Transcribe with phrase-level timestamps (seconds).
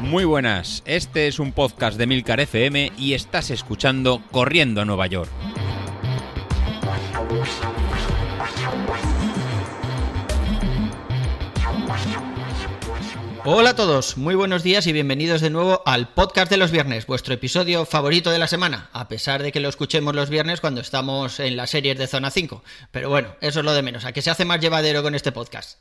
[0.00, 5.08] Muy buenas, este es un podcast de Milcar FM y estás escuchando Corriendo a Nueva
[5.08, 5.30] York.
[13.48, 17.06] Hola a todos, muy buenos días y bienvenidos de nuevo al podcast de los viernes,
[17.06, 20.80] vuestro episodio favorito de la semana, a pesar de que lo escuchemos los viernes cuando
[20.80, 22.64] estamos en las series de Zona 5.
[22.90, 25.30] Pero bueno, eso es lo de menos, a que se hace más llevadero con este
[25.30, 25.78] podcast.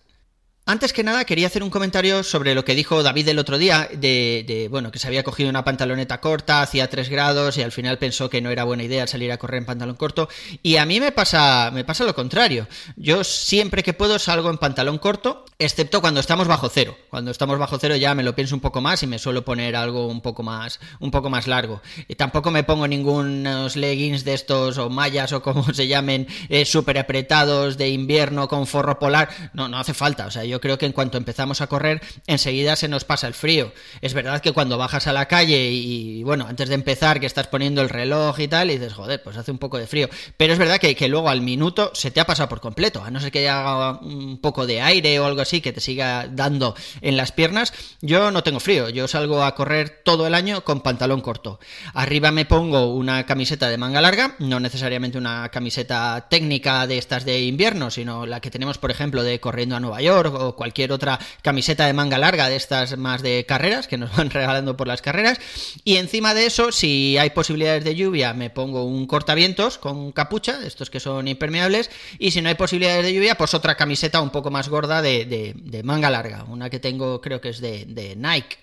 [0.68, 3.88] Antes que nada, quería hacer un comentario sobre lo que dijo David el otro día,
[3.94, 8.00] de, bueno, que se había cogido una pantaloneta corta, hacía 3 grados y al final
[8.00, 10.28] pensó que no era buena idea salir a correr en pantalón corto.
[10.64, 12.68] Y a mí me pasa, me pasa lo contrario.
[12.96, 16.98] Yo siempre que puedo salgo en pantalón corto, excepto cuando estamos bajo cero.
[17.12, 19.76] Cuando estamos bajo cero ya me lo pienso un poco más y me suelo poner
[19.76, 21.84] algo un poco más, un poco más largo.
[22.08, 26.66] Y tampoco me pongo ningunos leggings de estos o mallas o como se llamen, eh,
[26.66, 29.30] súper apretados de invierno con forro polar.
[29.54, 30.26] No, no hace falta.
[30.26, 33.28] O sea, yo yo creo que en cuanto empezamos a correr, enseguida se nos pasa
[33.28, 33.74] el frío.
[34.00, 37.48] Es verdad que cuando bajas a la calle y, bueno, antes de empezar, que estás
[37.48, 40.08] poniendo el reloj y tal, y dices, joder, pues hace un poco de frío.
[40.38, 43.12] Pero es verdad que, que luego al minuto se te ha pasado por completo, a
[43.12, 46.74] no ser que haga un poco de aire o algo así que te siga dando
[47.02, 47.74] en las piernas.
[48.00, 51.60] Yo no tengo frío, yo salgo a correr todo el año con pantalón corto.
[51.94, 57.26] Arriba me pongo una camiseta de manga larga, no necesariamente una camiseta técnica de estas
[57.26, 61.20] de invierno, sino la que tenemos, por ejemplo, de corriendo a Nueva York cualquier otra
[61.42, 65.02] camiseta de manga larga de estas más de carreras que nos van regalando por las
[65.02, 65.40] carreras.
[65.84, 70.60] Y encima de eso, si hay posibilidades de lluvia, me pongo un cortavientos con capucha,
[70.66, 71.90] estos que son impermeables.
[72.20, 75.82] Y si no hay posibilidades de lluvia, pues otra camiseta un poco más gorda de,
[75.84, 76.44] manga larga.
[76.44, 78.58] Una que tengo, creo que es de, Nike.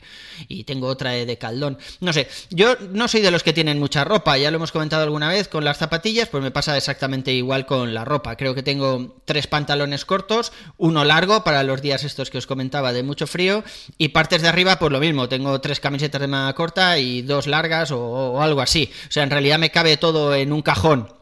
[0.48, 1.78] Y tengo otra de, de Caldón.
[2.00, 5.03] No sé, yo no soy de los que tienen mucha ropa, ya lo hemos comentado
[5.03, 8.36] alguna vez con las zapatillas, pues me pasa exactamente igual con la ropa.
[8.36, 12.47] Creo que tengo tres pantalones cortos, uno largo para los los días estos que os
[12.47, 13.65] comentaba de mucho frío.
[13.98, 17.47] Y partes de arriba, pues lo mismo, tengo tres camisetas de manga corta y dos
[17.47, 18.91] largas o, o algo así.
[19.09, 21.22] O sea, en realidad me cabe todo en un cajón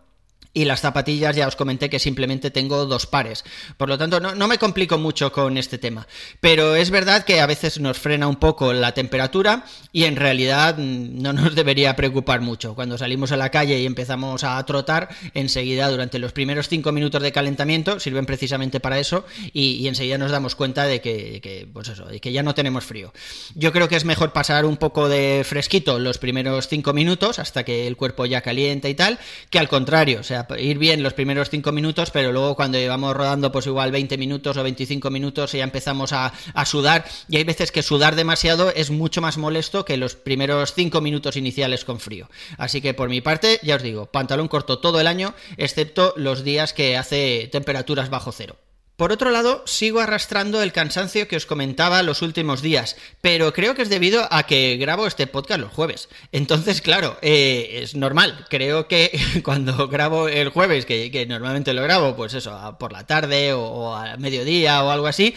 [0.52, 3.44] y las zapatillas ya os comenté que simplemente tengo dos pares.
[3.76, 6.06] Por lo tanto, no, me complico mucho con este tema.
[6.40, 10.76] Pero es verdad que a veces nos frena un poco la temperatura y en realidad
[10.76, 12.74] mm, no nos debería preocupar mucho.
[12.74, 17.22] Cuando salimos a la calle y empezamos a trotar, enseguida durante los primeros cinco minutos
[17.22, 22.06] de calentamiento sirven precisamente para eso y, enseguida nos damos cuenta de que, pues eso,
[22.06, 23.12] de que ya no tenemos frío.
[23.54, 27.64] Yo creo que es mejor pasar un poco de fresquito los primeros cinco minutos hasta
[27.64, 29.18] que el cuerpo ya calienta y tal,
[29.48, 33.16] que al contrario, o sea, ir bien los primeros 5 minutos, pero luego cuando llevamos
[33.16, 36.32] rodando pues igual 20 minutos o 25 minutos ya empezamos a,
[36.64, 41.00] sudar y hay veces que sudar demasiado es mucho más molesto que los primeros 5
[41.00, 42.28] minutos iniciales con frío.
[42.58, 46.44] Así que por mi parte, ya os digo, pantalón corto todo el año, excepto los
[46.44, 48.56] días que hace temperaturas bajo cero.
[49.00, 53.74] Por otro lado, sigo arrastrando el cansancio que os comentaba los últimos días, pero creo
[53.74, 56.10] que es debido a que grabo este podcast los jueves.
[56.32, 58.44] Entonces, claro, eh, es normal.
[58.50, 63.54] Creo que cuando grabo el jueves, que, normalmente lo grabo, pues eso, por la tarde
[63.54, 65.34] o a mediodía o algo así,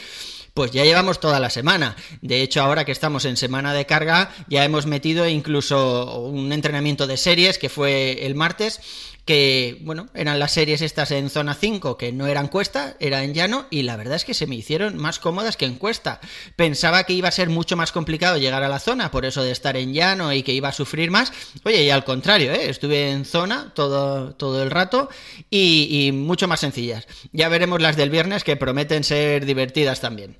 [0.54, 1.96] pues ya llevamos toda la semana.
[2.22, 7.08] De hecho, ahora que estamos en semana de carga, ya hemos metido incluso un entrenamiento
[7.08, 8.82] de series que fue el martes
[9.26, 13.34] que, bueno, eran las series estas en zona 5, que no eran cuesta, era en
[13.34, 16.20] llano, y la verdad es que se me hicieron más cómodas que en cuesta.
[16.56, 19.52] Pensaba que iba a ser mucho más complicado llegar a la zona, por eso de
[19.52, 21.32] estar en llano y que iba a sufrir más.
[21.64, 22.70] Oye, y al contrario, ¿eh?
[22.70, 25.10] estuve en zona todo, todo el rato
[25.50, 27.08] y, y mucho más sencillas.
[27.32, 30.38] Ya veremos las del viernes que prometen ser divertidas también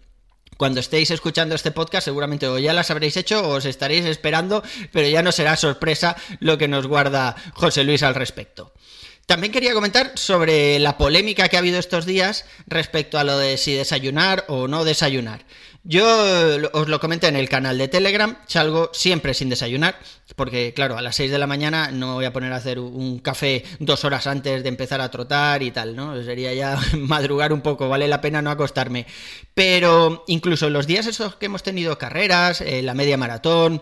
[0.58, 4.64] cuando estéis escuchando este podcast seguramente o ya las habréis hecho o os estaréis esperando,
[4.92, 8.74] pero ya no será sorpresa lo que nos guarda José Luis al respecto.
[9.26, 13.58] También quería comentar sobre la polémica que ha habido estos días respecto a lo de
[13.58, 15.46] si desayunar o no desayunar.
[15.86, 16.06] Yo
[16.72, 20.00] os lo comenté en el canal de Telegram, salgo siempre sin desayunar,
[20.38, 23.20] porque claro, a las 6 de la mañana no voy a poner a hacer un
[23.20, 26.24] café dos horas antes de empezar a trotar y tal, ¿no?
[26.24, 29.06] Sería ya madrugar un poco, vale la pena no acostarme.
[29.54, 33.82] Pero incluso los días esos que hemos tenido carreras, eh, la media maratón,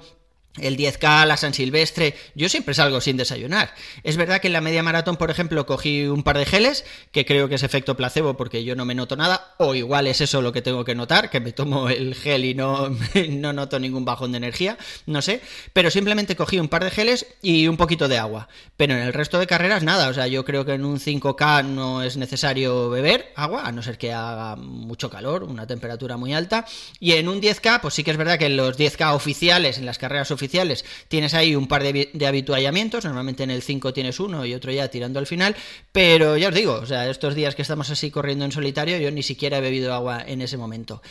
[0.60, 3.74] el 10K, la San Silvestre, yo siempre salgo sin desayunar.
[4.04, 7.26] Es verdad que en la media maratón, por ejemplo, cogí un par de geles, que
[7.26, 10.42] creo que es efecto placebo porque yo no me noto nada, o igual es eso
[10.42, 12.90] lo que tengo que notar, que me tomo el gel y no,
[13.30, 17.28] no noto ningún bajón de energía, no sé, pero simplemente cogí un par de geles
[17.42, 18.50] y un poquito de agua.
[18.76, 21.66] Pero en el resto de carreras nada, o sea, yo creo que en un 5K
[21.66, 26.34] no es necesario beber agua, a no ser que haga mucho calor, una temperatura muy
[26.34, 26.66] alta,
[27.00, 29.86] y en un 10K, pues sí que es verdad que en los 10K oficiales, en
[29.86, 34.20] las carreras oficiales, oficiales tienes ahí un par de, habituallamientos, normalmente en el 5 tienes
[34.20, 35.56] uno y otro ya tirando al final,
[35.92, 39.12] pero ya os digo, o sea, estos días que estamos así corriendo en solitario, yo
[39.12, 41.02] ni siquiera he bebido agua en ese momento.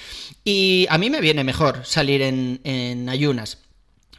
[0.45, 3.59] Y a mí me viene mejor salir en ayunas.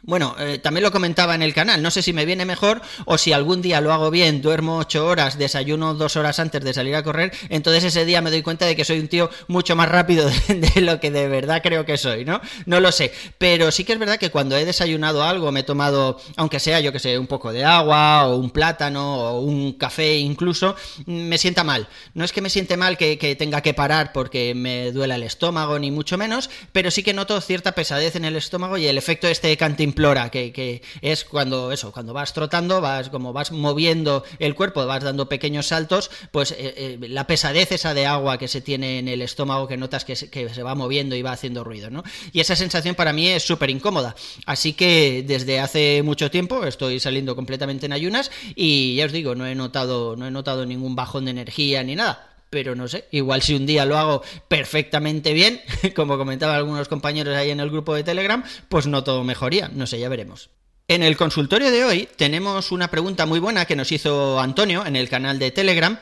[0.04, 3.18] Bueno, eh, también lo comentaba en el canal, no sé si me viene mejor o
[3.18, 6.96] si algún día lo hago bien, duermo ocho horas, desayuno dos horas antes de salir
[6.96, 9.88] a correr, entonces ese día me doy cuenta de que soy un tío mucho más
[9.88, 12.40] rápido de, lo que de verdad creo que soy, ¿no?
[12.66, 15.62] No lo sé, pero sí que es verdad que cuando he desayunado algo, me he
[15.62, 19.74] tomado, aunque sea yo que sé, un poco de agua o un plátano o un
[19.74, 20.74] café incluso,
[21.06, 21.86] me sienta mal.
[22.14, 25.22] No es que me siente mal que, que tenga que parar porque me duela el
[25.22, 28.98] estómago ni mucho menos, pero sí que noto cierta pesadez en el estómago y el
[28.98, 29.56] efecto este de
[29.92, 35.04] implora, que, es cuando eso, cuando vas trotando, vas como vas moviendo el cuerpo, vas
[35.04, 39.08] dando pequeños saltos, pues eh, eh, la pesadez esa de agua que se tiene en
[39.08, 42.02] el estómago, que notas que se, que se va moviendo y va haciendo ruido, ¿no?
[42.32, 44.16] Y esa sensación para mí es súper incómoda.
[44.46, 49.34] Así que desde hace mucho tiempo estoy saliendo completamente en ayunas y ya os digo,
[49.34, 53.06] no he notado, no he notado ningún bajón de energía ni nada pero no sé,
[53.12, 55.62] igual si un día lo hago perfectamente bien,
[55.96, 59.86] como comentaban algunos compañeros ahí en el grupo de Telegram, pues no todo mejoría, no
[59.86, 60.50] sé, ya veremos.
[60.88, 64.96] En el consultorio de hoy tenemos una pregunta muy buena que nos hizo Antonio en
[64.96, 65.98] el canal de Telegram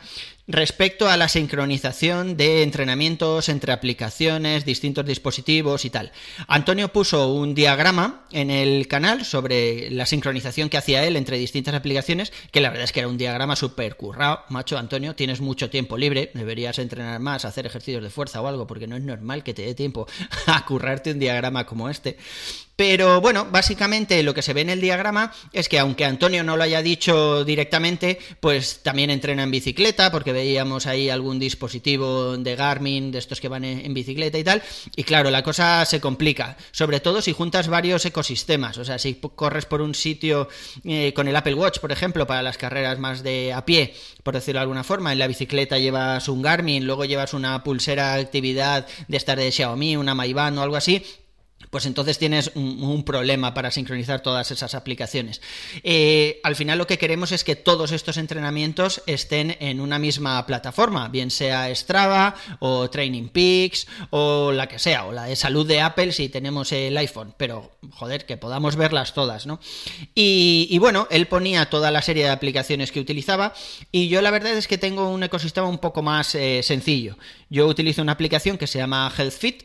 [0.51, 6.13] respecto a la sincronización de entrenamientos entre aplicaciones, distintos dispositivos y tal.
[6.49, 11.75] Antonio puso un diagrama en el canal sobre la sincronización que hacía él entre distintas
[11.75, 14.41] aplicaciones, que la verdad es que era un diagrama súper currado.
[14.49, 18.67] Macho, Antonio, tienes mucho tiempo libre, deberías entrenar más, hacer ejercicios de fuerza o algo,
[18.67, 20.09] porque no es normal que te dé tiempo
[20.47, 22.17] a currarte un diagrama como este.
[22.81, 26.57] Pero bueno, básicamente lo que se ve en el diagrama es que aunque Antonio no
[26.57, 32.57] lo haya dicho directamente, pues también entrena en bicicleta, porque veíamos ahí algún dispositivo de
[32.57, 34.63] Garmin, de estos que van en bicicleta y tal.
[34.97, 38.79] Y claro, la cosa se complica, sobre todo si juntas varios ecosistemas.
[38.79, 40.49] O sea, si corres por un sitio
[40.83, 44.33] eh, con el Apple Watch, por ejemplo, para las carreras más de a pie, por
[44.33, 48.87] decirlo de alguna forma, en la bicicleta llevas un Garmin, luego llevas una pulsera actividad
[49.07, 51.05] de estar de Xiaomi, una Maiban o algo así,
[51.71, 55.41] pues entonces tienes un, problema para sincronizar todas esas aplicaciones.
[55.83, 60.45] Eh, al final lo que queremos es que todos estos entrenamientos estén en una misma
[60.45, 65.67] plataforma, bien sea Strava o Training Peaks o la que sea, o la de salud
[65.67, 69.61] de Apple si tenemos el iPhone, pero joder, que podamos verlas todas, ¿no?
[70.15, 73.55] Y, bueno, él ponía toda la serie de aplicaciones que utilizaba
[73.93, 77.17] y yo la verdad es que tengo un ecosistema un poco más eh, sencillo.
[77.49, 79.63] Yo utilizo una aplicación que se llama HealthFit,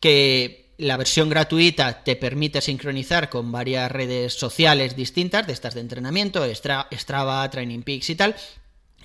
[0.00, 5.80] que la versión gratuita te permite sincronizar con varias redes sociales distintas, de estas de
[5.80, 8.34] entrenamiento, Strava, Training Peaks y tal.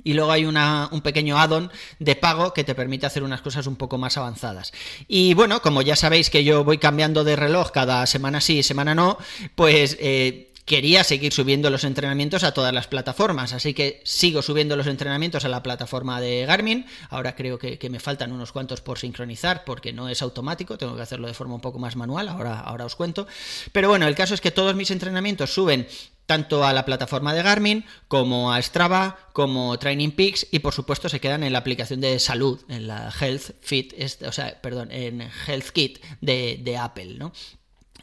[0.04, 3.68] Y luego hay una, un pequeño add-on de pago que te permite hacer unas cosas
[3.68, 4.72] un poco más avanzadas.
[5.08, 8.96] Y bueno, como ya sabéis que yo voy cambiando de reloj cada semana sí, semana
[8.96, 9.18] no,
[9.56, 14.78] pues eh, quería seguir subiendo los entrenamientos a todas las plataformas, así que sigo subiendo
[14.78, 16.86] los entrenamientos a la plataforma de Garmin.
[17.10, 21.02] Ahora creo que, me faltan unos cuantos por sincronizar porque no es automático, tengo que
[21.02, 23.28] hacerlo de forma un poco más manual, ahora, ahora os cuento.
[23.72, 25.88] Pero bueno, el caso es que todos mis entrenamientos suben
[26.28, 31.10] tanto a la plataforma de Garmin como a Strava, como Training Peaks y por supuesto
[31.10, 35.28] se quedan en la aplicación de salud, en la Health Fit, o sea, perdón, en
[35.48, 37.34] Health Kit de, de Apple, ¿no?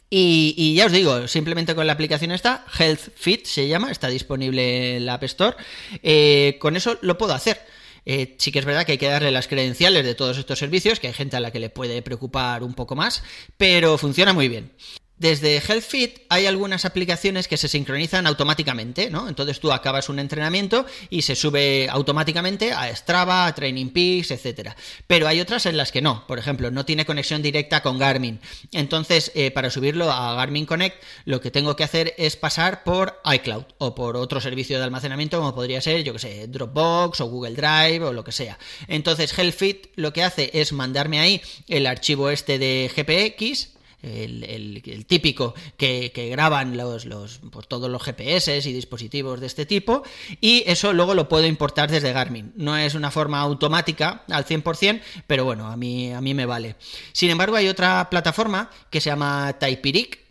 [0.09, 4.97] Y, ya os digo, simplemente con la aplicación esta, Health Fit se llama, está disponible
[4.97, 5.57] en la App Store,
[6.01, 7.59] eh, con eso lo puedo hacer.
[8.05, 11.01] Eh, sí que es verdad que hay que darle las credenciales de todos estos servicios,
[11.01, 13.21] que hay gente a la que le puede preocupar un poco más,
[13.57, 14.71] pero funciona muy bien.
[15.19, 19.27] Desde HealthFit hay algunas aplicaciones que se sincronizan automáticamente, ¿no?
[19.27, 24.75] Entonces tú acabas un entrenamiento y se sube automáticamente a Strava, a Training Peaks, etcétera.
[25.07, 26.27] Pero hay otras en las que no.
[26.27, 28.39] Por ejemplo, no tiene conexión directa con Garmin.
[28.71, 33.19] Entonces, eh, para subirlo a Garmin Connect, lo que tengo que hacer es pasar por
[33.25, 37.25] iCloud o por otro servicio de almacenamiento como podría ser, yo que sé, Dropbox o
[37.25, 38.59] Google Drive o lo que sea.
[38.87, 43.76] Entonces, HealthFit lo que hace es mandarme ahí el archivo este de GPX
[44.07, 50.03] el, típico que, graban los, los, pues todos los GPS y dispositivos de este tipo,
[50.41, 52.53] y eso luego lo puedo importar desde Garmin.
[52.55, 56.75] No es una forma automática al 100%, pero bueno, a mí, a mí me vale.
[57.11, 60.26] Sin embargo, hay otra plataforma que se llama Taipiric,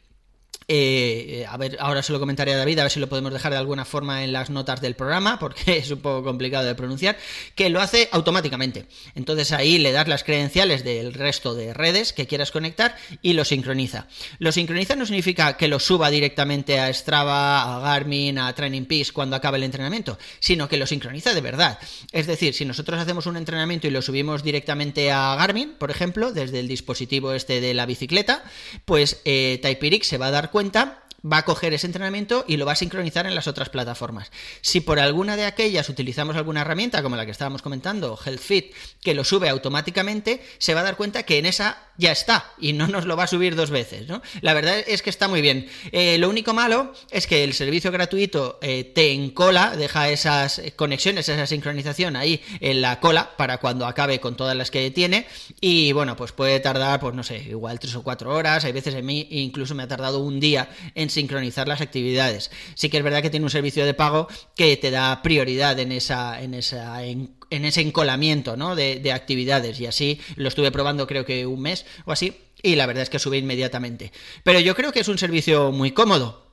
[0.68, 3.52] eh, a ver, ahora se lo comentaré a David, a ver si lo podemos dejar
[3.52, 7.16] de alguna forma en las notas del programa, porque es un poco complicado de pronunciar,
[7.54, 8.86] que lo hace automáticamente.
[9.14, 13.44] Entonces ahí le das las credenciales del resto de redes que quieras conectar y lo
[13.44, 14.08] sincroniza.
[14.38, 19.12] Lo sincroniza no significa que lo suba directamente a Strava, a Garmin, a Training Peaks
[19.12, 21.78] cuando acabe el entrenamiento, sino que lo sincroniza de verdad.
[22.12, 26.32] Es decir, si nosotros hacemos un entrenamiento y lo subimos directamente a Garmin, por ejemplo,
[26.32, 28.42] desde el dispositivo este de la bicicleta,
[28.84, 29.60] pues eh,
[30.02, 32.76] se va a dar cuenta cuenta va a coger ese entrenamiento y lo va a
[32.76, 34.30] sincronizar en las otras plataformas.
[34.60, 39.14] Si por alguna de aquellas utilizamos alguna herramienta como la que estábamos comentando, HealthFit, que
[39.14, 42.86] lo sube automáticamente, se va a dar cuenta que en esa ya está y no
[42.88, 44.08] nos lo va a subir dos veces.
[44.08, 44.22] ¿no?
[44.40, 45.68] La verdad es que está muy bien.
[45.92, 51.28] Eh, lo único malo es que el servicio gratuito eh, te encola, deja esas conexiones,
[51.28, 55.26] esa sincronización ahí en la cola para cuando acabe con todas las que tiene
[55.60, 58.94] y bueno, pues puede tardar, pues no sé, igual tres o cuatro horas, hay veces
[58.94, 62.50] en mí incluso me ha tardado un día en sincronizar las actividades.
[62.74, 65.92] Sí que es verdad que tiene un servicio de pago que te da prioridad en
[65.92, 68.74] esa, en esa en, ese encolamiento ¿no?
[68.74, 72.74] de, de actividades y así lo estuve probando creo que un mes o así y
[72.74, 74.12] la verdad es que sube inmediatamente.
[74.42, 76.45] Pero yo creo que es un servicio muy cómodo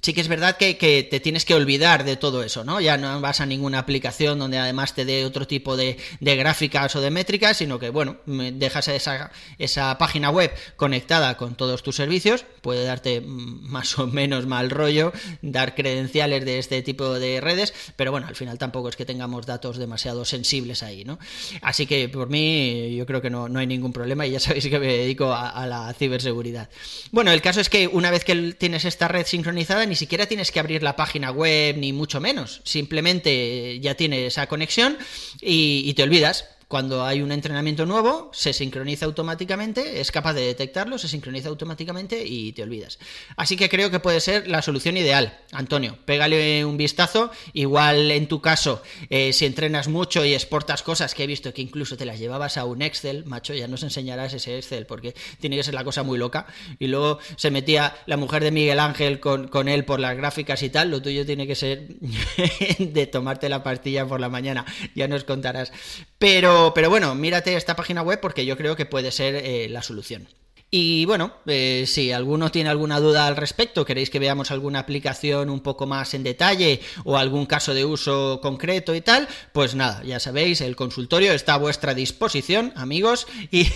[0.00, 0.74] sí que es verdad que,
[1.10, 2.80] te tienes que olvidar de todo eso, ¿no?
[2.80, 7.00] Ya no vas a ninguna aplicación donde además te dé otro tipo de, gráficas o
[7.00, 12.44] de métricas, sino que, bueno, dejas esa, esa página web conectada con todos tus servicios,
[12.60, 15.12] puede darte más o menos mal rollo,
[15.42, 19.46] dar credenciales de este tipo de redes, pero bueno, al final tampoco es que tengamos
[19.46, 21.18] datos demasiado sensibles ahí, ¿no?
[21.62, 24.78] Así que por mí yo creo que no, hay ningún problema y ya sabéis que
[24.78, 26.68] me dedico a, a la ciberseguridad.
[27.10, 30.52] Bueno, el caso es que una vez que tienes esta red sincronizada, ni siquiera tienes
[30.52, 32.60] que abrir la página web, ni mucho menos.
[32.64, 34.98] Simplemente ya tienes esa conexión
[35.40, 40.42] y, y te olvidas cuando hay un entrenamiento nuevo, se sincroniza automáticamente, es capaz de
[40.42, 42.98] detectarlo, se sincroniza automáticamente y te olvidas.
[43.36, 45.38] Así que creo que puede ser la solución ideal.
[45.52, 47.30] Antonio, pégale un vistazo.
[47.54, 51.62] Igual en tu caso, eh, si entrenas mucho y exportas cosas que he visto que
[51.62, 55.56] incluso te las llevabas a un Excel, macho, ya nos enseñarás ese Excel porque tiene
[55.56, 56.46] que ser la cosa muy loca.
[56.78, 60.62] Y luego se metía la mujer de Miguel Ángel con, con él por las gráficas
[60.62, 60.90] y tal.
[60.90, 61.88] Lo tuyo tiene que ser
[62.78, 64.66] de tomarte la pastilla por la mañana.
[64.94, 65.72] Ya nos contarás.
[66.18, 69.82] Pero pero, bueno, mírate esta página web porque yo creo que puede ser eh, la
[69.82, 70.28] solución.
[70.70, 75.48] Y bueno, eh, si alguno tiene alguna duda al respecto, queréis que veamos alguna aplicación
[75.48, 80.02] un poco más en detalle o algún caso de uso concreto y tal, pues nada,
[80.04, 83.66] ya sabéis, el consultorio está a vuestra disposición, amigos, y,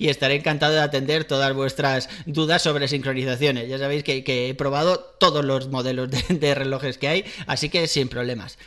[0.00, 3.68] estaré encantado de atender todas vuestras dudas sobre sincronizaciones.
[3.68, 8.08] Ya sabéis que, he probado todos los modelos de relojes que hay, así que sin
[8.08, 8.58] problemas.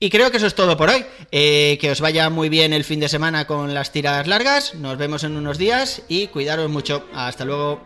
[0.00, 1.04] Y creo que eso es todo por hoy.
[1.32, 4.74] Eh, que os vaya muy bien el fin de semana con las tiradas largas.
[4.74, 7.04] Nos vemos en unos días y cuidaros mucho.
[7.12, 7.82] Hasta luego.